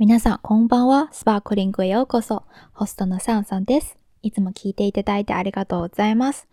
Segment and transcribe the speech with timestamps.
[0.00, 1.08] 皆さん、こんばんは。
[1.10, 2.44] スパークリングへようこそ。
[2.72, 3.98] ホストのサンさんです。
[4.22, 6.46] いつも聞いていただいてありがとうございます。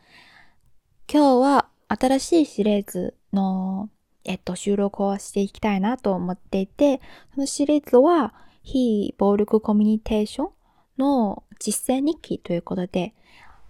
[1.07, 3.92] 今日は新しいシリーズの、
[4.23, 7.00] えっと、収録をしていきたいなと思っていて、
[7.36, 10.50] そのシリーズは、非暴力コミュニケーション
[10.98, 13.14] の実践日記ということで、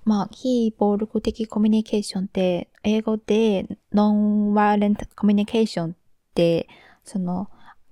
[0.06, 5.96] まあ、非暴力的コミュニケーションって、英語でノンワーレントコミュニケーションっ
[6.34, 6.70] て、
[7.04, 7.50] その、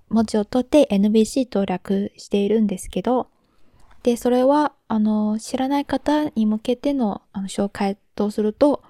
[0.10, 3.28] 文字を取って NBC と略しているんですけど、
[4.04, 8.84] で、それは、あの、知らない方に向けてのあの紹介とすると、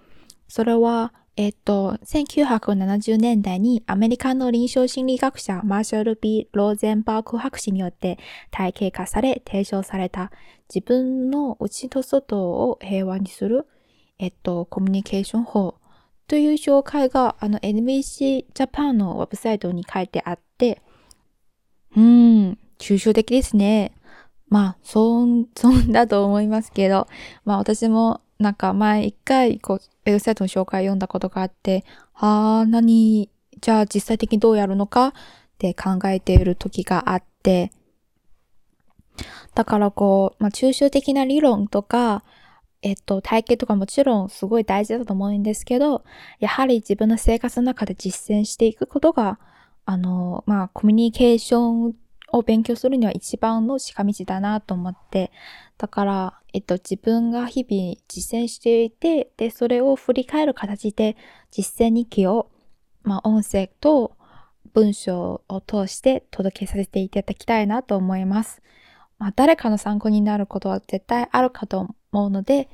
[0.47, 8.19] それは、えっと、1970年代にアメリカの臨床心理学者マーシャル・ B・ ローゼンバーグ博士によって
[8.52, 10.31] 体系化され提唱された
[10.73, 13.66] 自分の内と外を平和にする、
[14.19, 15.80] えっと、コミュニケーション法
[16.27, 20.81] という紹介があの NBC ジャパンのウェブサイトに書いてあって、
[21.95, 23.93] うん、抽象的ですね。
[24.49, 27.08] まあ、そん、 そんだと思いますけど、
[27.45, 33.30] まあ私もなんか前一回こう、ウェブサイトの紹介を読んだことがあって、はあ、何、
[33.61, 35.14] じゃあ実際的にどうやるのかっ
[35.58, 37.71] て考えている時があって、
[39.55, 42.23] だからこう、まあ抽象的な理論とか、
[42.83, 46.03] えっと、体系とかもちろんすごい大事だと思うんですけど、
[46.39, 49.39] やはり自分の生活の中で実践していくことが
[49.86, 51.95] あの、まあ、コミュニケーション
[52.31, 55.31] を勉強するには一番の近道だなと思って、
[55.78, 61.17] だから、えっと、自分が日々実践していて、で、それを振り返る形で
[61.52, 62.50] 実践日記を、
[63.04, 64.16] まあ、音声と
[64.73, 68.61] 文章を通して届けさせていただきたいなと思います。
[69.20, 72.70] まあ、誰かの参考になることは絶対あるかと思うので、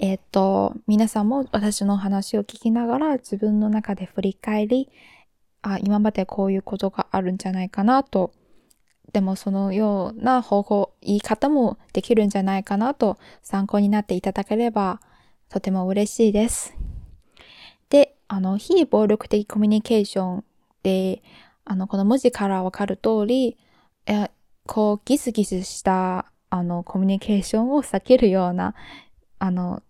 [0.00, 4.90] えっと、皆さんも私の話を聞きながら自分の中で振り返り、
[5.64, 8.32] あ、今までこういうことがあるんじゃないかなと、
[9.14, 15.00] でもそのような方法、言い方もできるんじゃないかなと参考になっていただければ
[15.48, 16.74] とても嬉しいです。
[17.88, 20.44] で、あの、非暴力的コミュニケーション
[20.82, 21.22] で、
[21.64, 23.56] あの、この文字からわかる通り、
[24.06, 24.30] え、
[24.66, 28.74] こう、ギスギスした、あの、コミュニケーションを避けるような、
[29.38, 29.82] あの、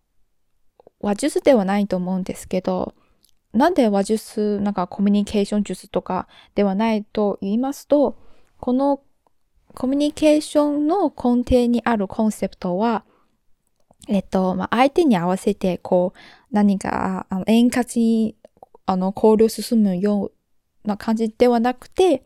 [1.01, 2.95] 話術ではないと思うんですけど、
[3.55, 8.19] なんで話術、なんかコミュニケーション術とかではないと言いますと、
[8.59, 9.01] この
[9.75, 13.05] コミュニケーションの根底にあるコンセプトは、
[14.09, 16.19] えっと、まあ、相手に合わせて、こう、
[16.51, 18.37] 何か、あの円滑に、
[18.87, 22.25] あの、交流進むような感じではなくて、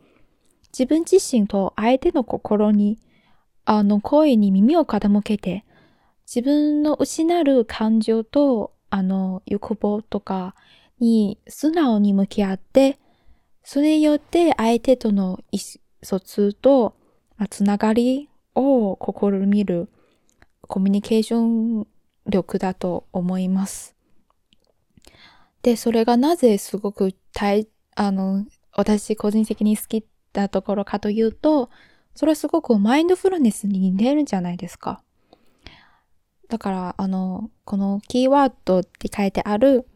[0.71, 2.99] 自分自身と相手の心に、
[3.65, 5.65] あの、声に耳を傾けて、
[6.27, 10.55] 自分の失う感情と、あの、欲望とか、
[10.99, 12.99] に素直に向き合って、
[13.63, 16.95] それによって相手との意思疎通と、
[17.37, 19.89] まあ、つながりを試みる
[20.61, 21.87] コミュニケーション
[22.27, 23.95] 力だと思います。
[25.61, 31.69] で、それがなぜすごく大、あの、私個人的に好きなところかというと、
[32.15, 35.01] それはすごくマインドフルネスに似てるんじゃないですか。
[36.49, 39.87] だから、あの、このキーワードって書いてある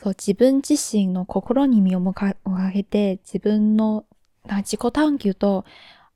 [0.00, 2.34] そう自分自身の心に身を向か
[2.72, 4.04] げて自分の
[4.48, 5.64] 自己探求と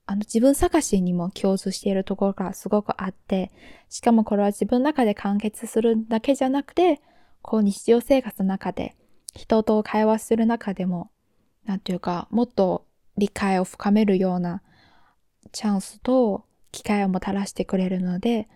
[0.07, 3.53] あの自分探しにも共通しているところがすごくあって、
[3.89, 7.01] しかもこれは自分の中で完結するだけじゃなくて、
[7.41, 8.95] こう日常生活の中で
[9.35, 11.11] 人と会話する中でも、
[11.65, 12.85] なんていうか、もっと
[13.17, 14.63] 理解を深めるような
[15.53, 18.49] チャンスと機会をもたらしてくれるので、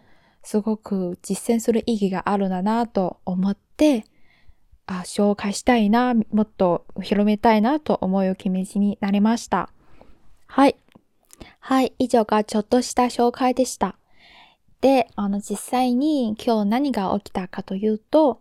[0.42, 4.04] すごく実践する意義があるんだなと思って、
[4.86, 9.70] あ紹介したいな、もっと広めたいなと思う気持ちになりました。
[10.46, 10.76] はい。
[11.60, 13.96] はい、以上がちょっとした紹介でした。
[14.80, 18.40] で、あの、実際に今日何が起きたかというと、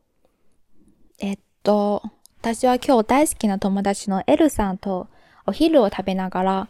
[1.19, 2.03] えっと、
[2.41, 5.07] 私は今日大好きな友達のエルさんと
[5.47, 6.67] お昼を食べながら、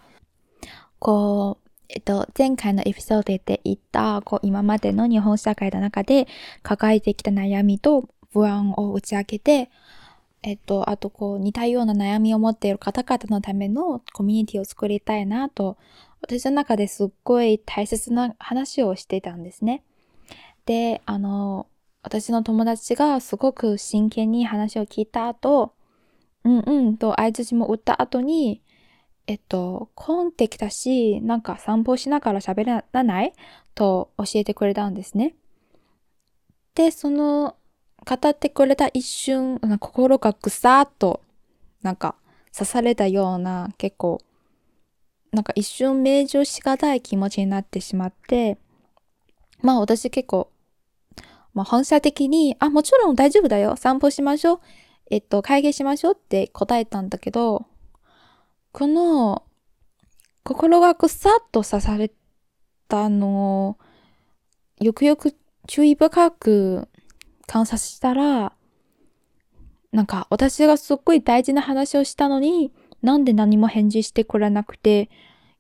[1.00, 6.28] こう、えっと、前回のエピソードで言った、こう、今までの日本社会の中で
[6.64, 9.70] 抱えてきた悩みと不安を打ち明けて、
[10.44, 15.78] えっと、あとこう似たような悩みを持っている方々のためのコミュニティを作りたいなと、
[16.22, 19.84] 私の中ですっごい大切な話をしていたんですね。
[20.66, 21.68] で、あの、
[22.04, 25.74] 私の友達がすごく真剣に話を聞いた後、
[26.44, 28.62] うんうんと相槌も打った後に、
[29.28, 33.34] えっと、混んできたし、なんか散歩しながら喋らない
[33.74, 35.36] と教えてくれたんですね。
[36.76, 37.56] で、その
[38.06, 41.22] 語ってくれた一瞬、心がぐさーっと、
[41.82, 42.16] なんか
[42.54, 44.22] 刺されたような結構、
[45.32, 48.58] なんか一瞬命中しがたい気持ちになってしまって、
[49.62, 50.52] まあ私結構、
[51.54, 53.76] まあ反射的に、あ、もちろん大丈夫だよ。
[53.76, 54.60] 散歩しましょう。
[55.10, 57.66] えっと、会議しましょうって答えたんだけど、
[58.72, 59.44] この、
[60.44, 62.12] 心がくさっと刺され
[62.88, 63.78] たのを、
[64.80, 65.36] よくよく
[65.68, 66.88] 注意深く
[67.48, 68.54] 観察したら、
[69.92, 75.10] なんか私がすっごい大事な話をしたのに、なんで何も返事してくれなくて、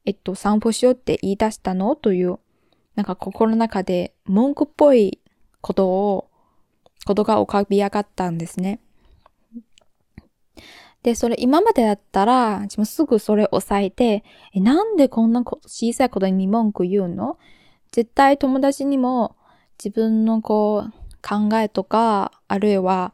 [0.05, 1.95] えっと、散歩しようって言い出したの？
[1.95, 2.39] という、
[2.95, 5.19] なんか心の中で文句っぽい
[5.61, 6.29] ことを、
[7.05, 8.79] ことが浮かび上がったんですね。
[11.03, 14.23] で、それ今までだったら、自分すぐそれを抑えて、
[14.53, 17.37] え、なんでこんな小さいことに文句言うの？
[17.91, 19.35] 絶対友達にも
[19.77, 20.93] 自分のこう
[21.27, 23.13] 考えとか、あるいは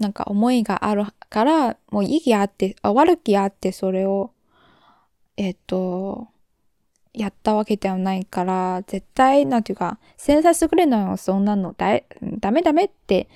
[0.00, 4.32] なんか思いがあるから、もう意義あって、あ悪気あってそれを、
[5.36, 6.28] えっ、と、
[7.12, 12.00] やったわけではないから、絶対、なんていうか、繊細すぐれのよ、そんなのだ、
[12.38, 13.28] ダメダメって、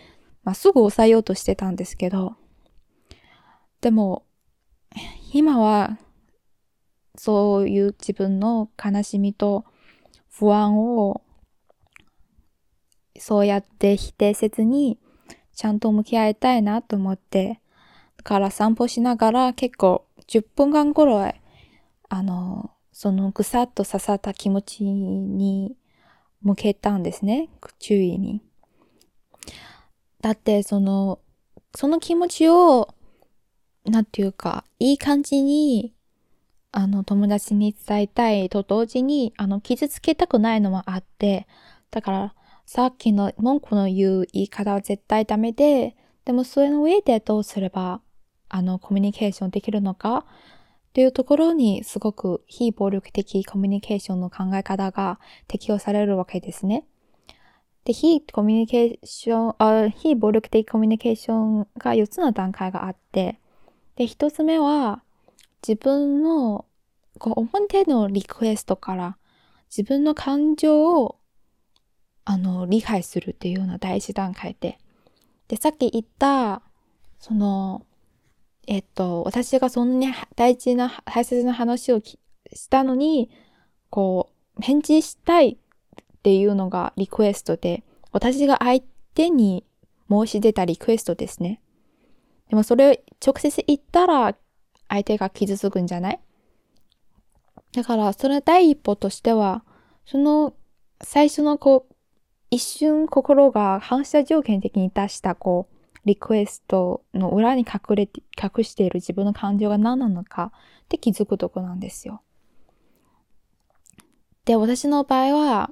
[0.43, 2.37] まあ、すぐ抑えようとしてたんですけど、
[3.81, 4.25] でも、
[5.33, 5.99] 今は、
[7.17, 9.65] そういう自分の悲しみと
[10.31, 11.23] 不安を、
[13.19, 14.99] そうやって否定せずに、
[15.55, 17.61] ちゃんと向き合いたいなと思って、
[18.17, 21.41] だから散歩しながら結構10分間ぐらい、
[22.09, 25.77] あの、そのぐさっと刺さった気持ちに
[26.43, 27.49] 向けたんですね。
[27.79, 28.41] 注意に。
[30.21, 31.19] だってその、
[31.75, 32.95] その気持ちを
[33.85, 35.95] なんていうか、いい感じに、
[36.73, 41.47] あの、友達に伝えたいと同時に、あの、傷つけたくないのもあって、
[41.91, 42.35] だから、
[42.67, 48.01] さっきの文句の言う言い方は絶対ダメで、でもそれの上でどうすれば、
[48.49, 50.19] あの、コミュニケーションできるのか？
[50.19, 55.19] っていうところにすごく非暴力的コミュニケーションの考え方が
[55.49, 56.87] 適用されるわけですね。
[57.85, 63.41] で、非コミュニケーション、あ非暴力的コミュニケーションが4つの段階があって、
[63.97, 65.03] で、一つ目は、
[65.67, 66.65] 自分の、
[67.19, 69.17] こう、表のリクエストから、
[69.71, 71.17] 自分の感情を、
[72.25, 74.79] あの、理解するっていうような第一段階で。
[75.49, 76.63] で、さっき言った、
[77.19, 77.85] その、
[78.67, 82.17] えっと、私がそんなに大事な、大切な話をし
[82.71, 83.31] たのに、
[83.91, 85.57] こう、返事したいっ
[86.23, 88.83] ていうのがリクエストで、私が相
[89.15, 89.65] 手に
[90.09, 91.61] 申し出たリクエストですね。
[92.49, 94.37] でもそれを直接言ったら
[94.89, 96.21] 相手が傷つくんじゃない？
[97.73, 99.65] だからその第一歩としては、
[100.07, 100.55] その
[101.03, 101.94] 最初のこう、
[102.55, 110.53] 一瞬心が反射条件的に出したこう、リクエストの裏に隠れて、隠している自分の感情が何なのか
[110.85, 112.23] って気づくとこなんですよ。
[114.45, 115.71] で、私の場合は、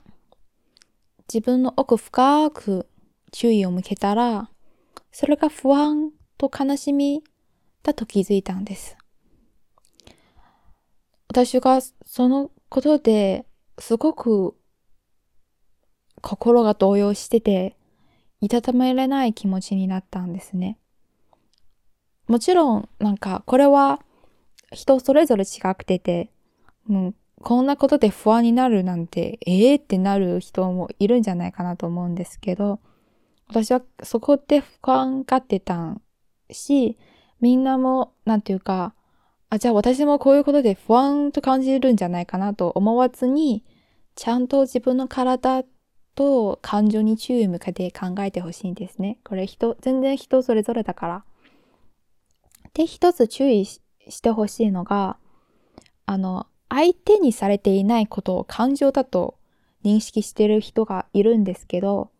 [1.32, 2.88] 自分の奥深く
[3.31, 4.50] 注意を向けたら、
[5.12, 7.23] それが不安と悲しみ
[7.84, 8.96] だと気づいたんです。
[11.29, 13.46] 私がそのことで
[13.79, 14.56] すごく
[16.22, 17.76] 心が動揺してて、
[18.40, 20.78] いたためれない気持ちになったんですね。
[22.26, 24.00] もちろん、なんか、これは
[24.72, 26.30] 人それぞれ違くてて、
[26.88, 32.81] うん、こんなことで不安になるなんて、ええー、ってなる人もいるんじゃないかなと思うんですけど、
[33.48, 36.00] 私はそこで不安がってたん
[36.50, 36.96] し、
[37.41, 38.94] みんなも、なんていうか、
[39.50, 43.64] あ、じゃあ私もこういうことで不安と感じるんじゃないかなと思わずに、
[44.14, 45.64] ちゃんと自分の体
[46.14, 49.19] と感情に注意を向けて考えてほしいんですね。
[49.24, 51.24] これ人、全然人それぞれだから。
[52.74, 53.81] で、一つ注意し
[54.22, 55.16] てほしいのが、
[56.06, 59.36] あの、相手にされていないことを感情だと
[59.84, 62.10] 認識している人がいるんですけど、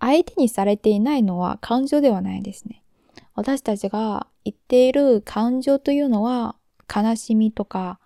[0.00, 2.82] 相手にされていないのは感情ではないですね。
[3.34, 6.56] 私たちが言っている感情というのは、
[6.94, 7.98] 悲しみとか、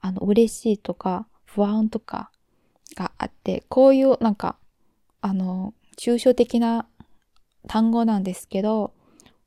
[0.00, 2.30] あの、嬉しいとか、不安とか
[2.96, 4.56] があって、こういうなんか、
[5.20, 6.86] あの、抽象的な
[7.68, 8.92] 単語なんですけど、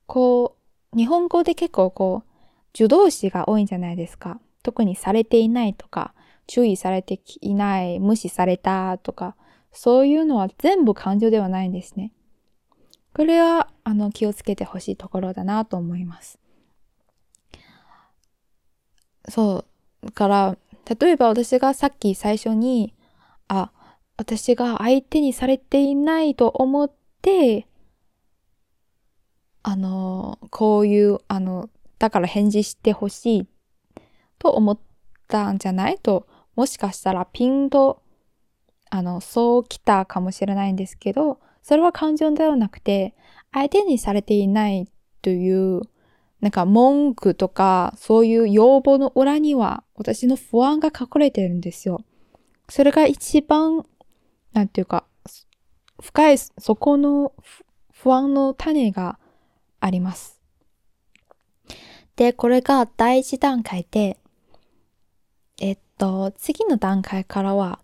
[0.06, 0.56] こ
[0.94, 4.39] う、日本語で結構こう、助動詞が多いんじゃないですか。
[4.63, 6.13] 特にされていないとか、
[6.48, 9.36] 注意されていない、無視されたとか、
[9.72, 12.12] そういうのは全部感情ではないんですね。
[13.13, 16.39] これは、あの、気をつけてほしいところだなと思います。
[19.27, 19.65] そ
[20.03, 20.06] う。
[20.06, 20.58] だから、
[21.00, 22.94] 例えば私がさっき最初に、
[24.19, 27.67] 私が相手にされていないと思って、
[29.63, 33.47] あの、こういう、あの、だから返事してほしい
[34.38, 34.79] と思っ
[35.29, 35.97] たんじゃない？
[35.99, 38.03] と、もしかしたらピンと、
[38.89, 43.15] あの、そう来たかもしれないんですけど、それは感情ではなくて、
[43.53, 44.89] 相手にされていない
[45.21, 45.79] という、
[46.41, 52.03] なんか文句とか、そういう要望の裏には、私の不安が隠れてるんですよ。
[52.67, 53.85] それが一番、
[54.53, 55.06] なんていうか、
[56.01, 57.34] 深い、そこの
[57.91, 59.20] 不安の種が
[59.79, 60.39] あります。
[62.15, 64.20] で、これが第一段階で、
[65.62, 67.79] えっと、次の段階からは、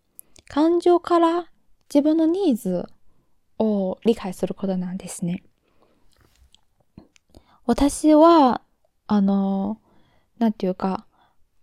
[0.48, 1.48] 感情から
[1.94, 2.86] 自分のニーズ
[3.60, 5.44] を理解することなんですね。
[7.66, 8.62] 私は、
[9.08, 9.80] あの、
[10.38, 11.06] なんていうか、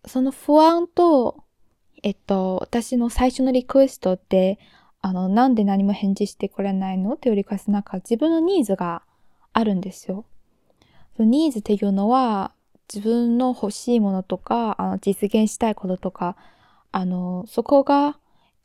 [0.06, 1.44] その不安と、
[2.02, 4.58] えっと、私の最初のリクエストって、
[5.02, 7.14] あの、なんで何も返事してくれないの？
[7.14, 9.02] っていうリクエストなんか自分のニーズが
[9.52, 10.24] あるんですよ。
[11.16, 12.52] そのニーズっていうのは、
[12.92, 16.36] 自分の欲しいものとか、あの実現したいこととか、
[16.92, 18.18] あの、そこが、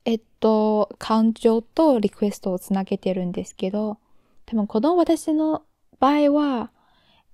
[0.06, 3.98] えっと、感情とリクエストをつなげてるんですけど、
[4.46, 5.63] 多分この私の
[6.00, 6.72] 場合は、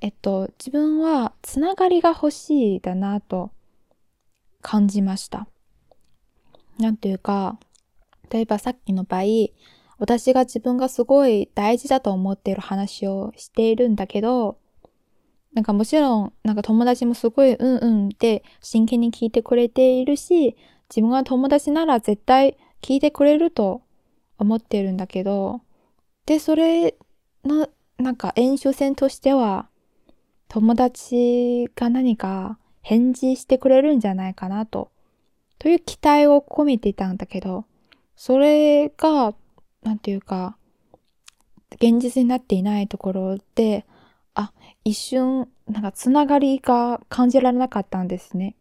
[0.02, 3.52] えっと、自分はつながりが欲しいだなと
[4.62, 5.48] 感じました。
[6.80, 7.58] なんていうか、
[8.32, 9.24] 例えばさっきの場合、
[10.00, 14.58] 私が自分がすごい大事だと思っている話をしているんだけど、
[15.54, 20.56] なんかもちろん、なんか友達もすごいうんうんって真剣に聞いてくれているし、
[20.90, 23.82] 自分が友達なら絶対聞いてくれると
[24.38, 25.62] 思っているんだけど、
[26.26, 26.96] で、それ
[27.46, 29.70] の、なんか演習戦としては、
[30.48, 34.92] 友達が何か返事してくれるんじゃないかなと、
[35.60, 37.66] という期待を込めていたんだけど、
[38.16, 39.34] それが、
[39.82, 40.58] なんていうか、
[41.76, 43.86] 現実になっていないところで、
[44.36, 44.54] あ、
[44.84, 48.56] 一瞬、なんかつながりが感じられなかったんですね。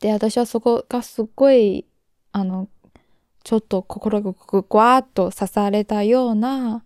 [0.00, 1.86] で、私はそこがすっごい、
[2.32, 2.68] あの、
[3.44, 6.84] ちょっと心がぐわーっと刺されたような、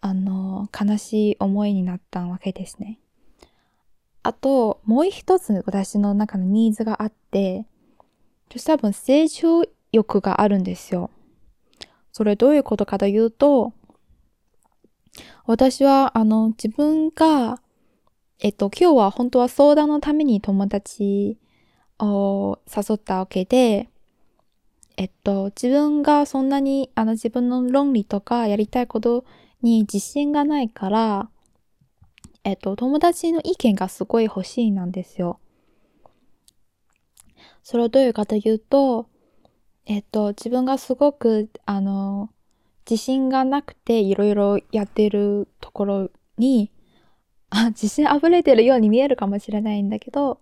[0.00, 2.98] あの、悲しい思いになったわけですね。
[4.22, 7.66] あと、もう一つ私の中のニーズがあって、
[8.66, 9.64] 多分成長
[9.94, 11.10] 欲があるんですよ。
[12.12, 13.72] それどういうことかというと、
[15.46, 17.60] 私は、あの、自分が、
[18.40, 21.38] えっと、今日は本当は相談のために友達
[21.98, 23.88] を誘ったわけで、
[24.96, 29.24] えっと、自分がそんなに、あの、自分の論理とかやりたいこと
[29.62, 31.30] に自信がないから、
[32.44, 35.40] えっと、友達の意見がすごい欲しいなんですよ。
[37.62, 39.08] それはどういうかというと、
[39.86, 42.30] えっと、自分がすごく、あの、
[42.88, 46.70] 自信がなくていろいろやってるところに、
[47.50, 50.40] あ、自信溢れてるように見えるかもしれないんだけど、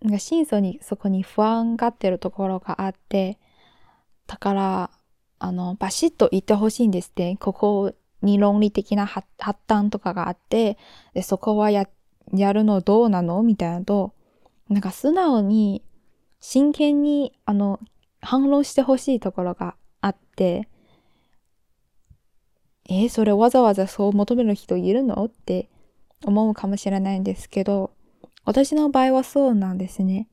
[0.00, 3.38] なんか真相にそこに不安がってるところがあって、
[4.26, 4.90] だから、
[5.38, 7.36] あの、バシッと言ってほしいんですって。
[7.36, 9.26] ここに論理的な発
[9.68, 10.78] 端とかがあって、
[11.14, 11.88] でそこはや、
[12.32, 13.42] やるのどうなの？
[13.42, 14.14] みたいなと、
[14.68, 15.82] なんか素直に、
[16.40, 17.80] 真剣に、あの、
[18.26, 20.68] 反論してほしいところがあって、
[22.88, 25.24] えー、それわざわざそう求める人いるの？
[25.24, 25.68] って
[26.24, 27.92] 思うかもしれないんですけど、
[28.44, 30.28] 私の場合はそうなんですね。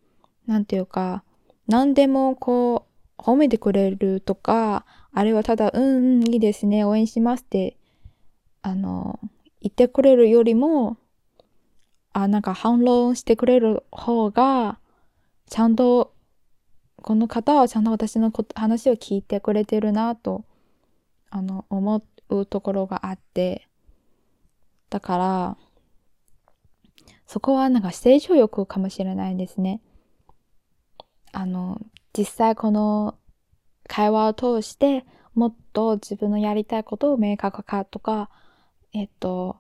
[0.46, 1.24] なんていうか、
[1.68, 2.86] 何でもこ
[3.18, 7.78] う、褒めてくれるとか、あれはただ、うんうん、いいですね、応援しますって、
[8.62, 9.20] あの、
[9.62, 10.98] 言ってくれるよりも、
[12.12, 14.80] あ、なんか反論してくれる方が、
[15.48, 16.14] ちゃんと、
[17.04, 20.46] この方はちゃんと私の話を聞いてくれてるなと、
[21.30, 23.68] あの、思うところがあって、
[24.90, 25.58] だから、
[27.28, 29.82] そこはなんか成長欲かもしれないですね。
[31.34, 31.82] あの、
[32.18, 33.18] 実際この
[33.88, 35.06] 会話を通して、
[35.36, 38.30] もっと自分のやりたいことを明確化とか、
[38.94, 39.58] えっと、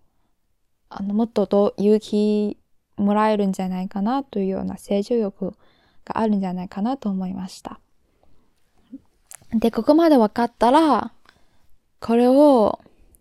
[0.87, 2.57] あの、もっと勇気
[2.95, 5.57] もらえるんじゃないかなというような成長欲
[6.05, 7.79] があるんじゃないかなと思いました。
[9.53, 11.13] で、ここまで分かったら、
[11.99, 12.79] これを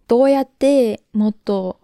[0.09, 1.79] どうやってもっと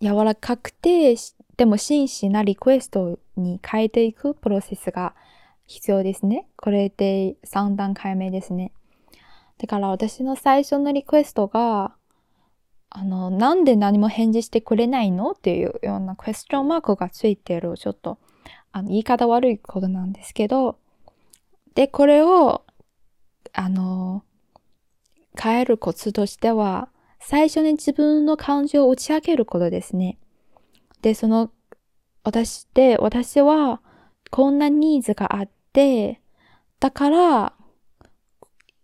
[0.00, 1.16] 柔らかくて、
[1.56, 5.14] でも真摯なリクエストに変えていくプロセスが
[5.66, 6.46] 必要ですね。
[6.56, 8.72] これで3段階目ですね。
[9.58, 11.94] だから私の最初のリクエストが、
[12.90, 15.30] あの、なんで何も返事してくれないの？
[15.30, 18.18] っていうようなクエスチョンマークがついてる、ちょっと、
[18.72, 20.78] あの、言い方悪いことなんですけど、
[21.74, 22.64] で、これを、
[23.52, 24.24] あの、
[25.40, 26.88] 変えるコツとしては、
[27.20, 30.18] 最初に自分の感情を打ち明けることですね。
[31.02, 31.50] で、その、
[32.24, 33.80] 私で、私は、
[34.30, 36.20] こんなニーズがあって、
[36.80, 37.52] だから、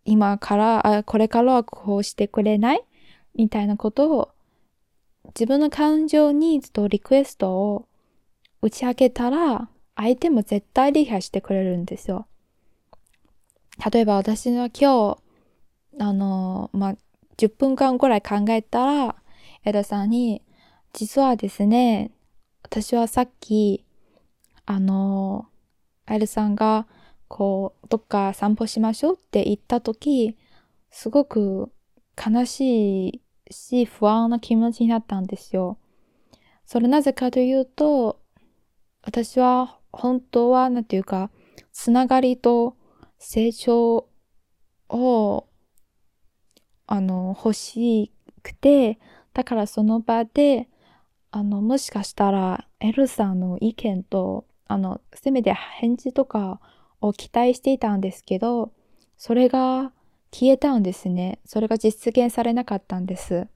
[0.04, 2.84] 今から、あこれからはこうしてくれない？
[3.34, 4.30] みたいなことを、
[5.28, 7.86] 自分の感情ニーズとリクエストを
[8.62, 9.68] 打ち明けたら、
[10.00, 12.28] 相手も絶対理解してくれるんですよ。
[13.92, 15.18] 例えば私は今日、
[15.98, 16.94] あの、まあ、
[17.36, 19.16] 10分間ぐらい考えたら、
[19.64, 20.40] エダさんに、
[20.92, 22.12] 実はですね、
[22.62, 23.84] 私はさっき、
[24.66, 25.46] あの、
[26.08, 26.86] エルさんが、
[27.26, 30.36] こう、どっか散歩しましょうって言った時、
[30.92, 31.72] すごく
[32.16, 35.76] 悲しいし、不安な気持ちになったんですよ。
[36.64, 38.20] それなぜかというと、
[39.02, 41.30] 私は本当は、なんていうか、
[41.72, 42.76] つながりと
[43.18, 44.08] 成長
[44.88, 45.48] を、
[46.86, 48.98] あの、欲しくて、
[49.34, 50.68] だからその場で、
[51.30, 56.60] あの、もしかしたら、エルさんの意見と、あの、せめて返事とか
[57.00, 58.72] を期待していたんですけど、
[59.16, 59.92] それが
[60.32, 61.40] 消えたんですね。
[61.44, 63.48] それが実現されなかったんです。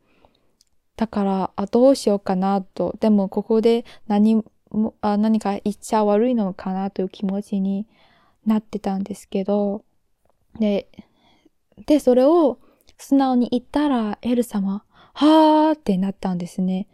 [0.96, 2.94] だから、あ、どうしようかなと。
[3.00, 4.44] でも、ここで何
[5.00, 7.86] あ何か言っちゃ悪いのかなという気持ちに
[8.46, 9.84] なってたんですけど、
[10.58, 10.88] で、
[11.86, 12.58] で、それを
[12.98, 16.88] 素直に言ったら、エル様、はーってなったんですね。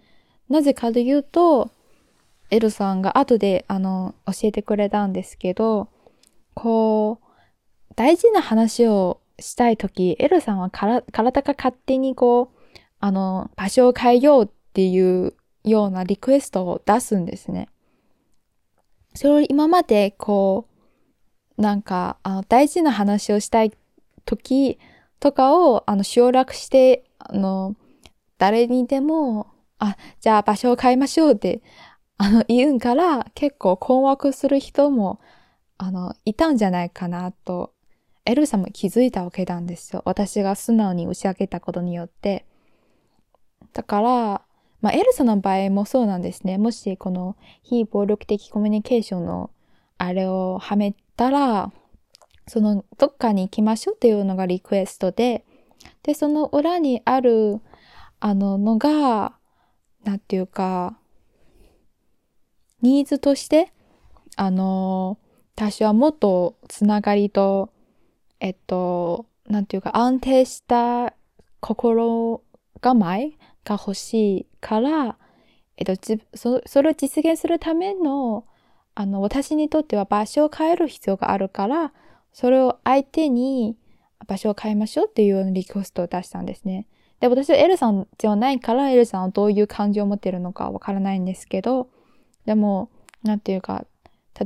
[0.49, 1.71] なぜかというと、
[2.51, 5.89] エルさんが後で、あの、教えてくれたんですけど、
[6.55, 12.59] こう、大事な話をしたいとき、エルさんはから体が勝手にこう、
[13.01, 15.35] あの、場所を変えようっていう
[15.65, 17.69] ようなリクエストを出すんですね。
[19.15, 20.67] それを今までこ
[21.57, 23.73] う、なんか、あの、大事な話をしたい
[24.25, 24.79] 時
[25.19, 27.75] とかを、あの、省略して、あの、
[28.39, 29.49] 誰にでも、
[29.79, 31.63] あ、じゃあ場所を変えましょうって、
[32.17, 35.21] あの、言うんから、結構困惑する人も、
[35.79, 37.73] あの、いたんじゃないかなと、
[38.25, 40.03] エルさんも気づいたわけなんですよ。
[40.05, 42.45] 私が素直に打ち明けたことによって。
[43.73, 44.43] だから、
[44.81, 46.59] まあ、エルサの場合もそうなんですね。
[46.59, 49.51] もし、この非暴力的コミュニケーションの
[49.99, 51.73] あれをはめたら、
[52.47, 55.45] そのどっかに行きましょうっていうのがリクエストで、
[56.03, 57.61] で、その裏にある、
[58.21, 59.37] あののが、
[60.05, 60.99] なんていうか、
[62.81, 63.73] ニーズとして、
[64.37, 65.19] あの、
[65.57, 67.71] 私はもっとつながりと、
[68.39, 71.15] えっと、なんていうか、安定した
[71.61, 72.43] 心
[72.81, 73.33] 構え
[73.69, 75.17] が欲しいから、
[75.77, 78.45] えっと、そそれを実現するための
[79.01, 81.93] あの、私にとっては場所を変える必要があるから、
[82.33, 83.77] それを相手に
[84.27, 86.89] 場所を変えましょうっていうようなリクエストを出したんですね。
[87.21, 91.91] で、私はエルさんではないから、エルさんはどういう感情を持ってるのかわからないんですけど、
[92.45, 92.91] でも、
[93.23, 93.85] なんていうか、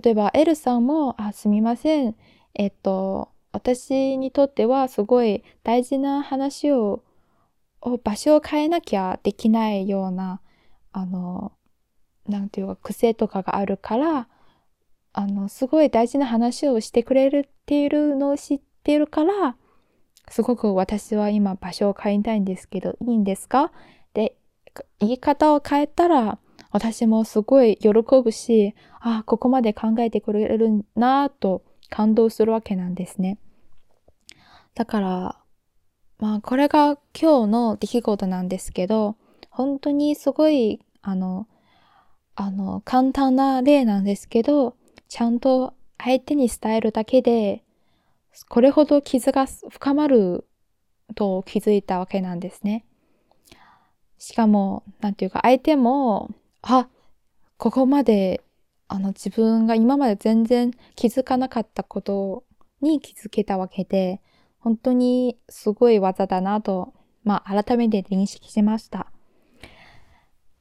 [0.02, 2.14] 例えばエルさんも、あ、すみません。
[2.52, 7.02] えっと、私にとってはすごい大事な話を、
[7.82, 10.40] を場所を変えなきゃできないような、
[10.92, 11.52] あの、
[12.28, 14.28] なんていうか癖とかがあるから、
[15.12, 19.56] あの、すごい大事な話をしてくれるっているのを知ってるから、
[20.28, 23.72] すごく私は今場所を変えたいんですけど、いいんですか？
[24.14, 24.36] で、
[25.00, 26.38] 言い方を変えたら、
[26.70, 33.38] 私もすごい喜ぶし、あ、ここまで考えてくれるなぁと感動するわけなんですね。
[34.74, 35.41] だから、
[36.18, 39.16] まあこれが今日の出来事なんですけど、
[39.50, 41.46] 本当にすごい、あの、
[42.34, 44.76] あの、簡単な例なんですけど、
[45.08, 47.62] ちゃんと相手に伝えるだけで、
[48.48, 50.46] これほど傷が深まる
[51.14, 52.86] と気づいたわけなんですね。
[54.16, 56.30] しかも、なんていうか、相手も、
[56.62, 56.88] あ、
[57.58, 58.42] ここまで、
[58.88, 62.44] あの、自分が今まで全然気づかなかったこと
[62.80, 64.22] に気づけたわけで、
[64.62, 66.94] 本当にすごい技だなと、
[67.24, 69.10] まあ、改めて認識しました。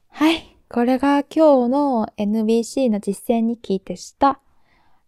[0.10, 0.58] はい。
[0.70, 4.40] これが今日の NBC の実践日記でした。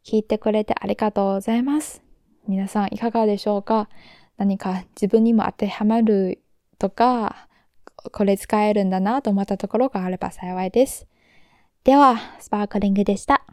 [0.06, 2.04] 聞いてくれてありがとうございます。
[2.48, 3.90] 皆さんいかがでしょうか？
[4.38, 6.44] 何か自分にも当てはまる
[6.78, 7.48] とか、
[8.12, 11.08] これ使えるんだなと思ったところがあれば幸いです。
[11.84, 13.46] では、スパークリングでした。